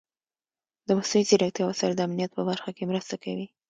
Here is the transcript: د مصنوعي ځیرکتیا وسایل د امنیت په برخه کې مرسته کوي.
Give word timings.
د 0.87 0.89
مصنوعي 0.97 1.27
ځیرکتیا 1.29 1.63
وسایل 1.65 1.93
د 1.95 2.01
امنیت 2.07 2.31
په 2.35 2.41
برخه 2.49 2.69
کې 2.77 2.89
مرسته 2.91 3.15
کوي. 3.23 3.47